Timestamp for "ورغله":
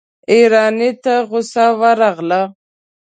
1.79-2.41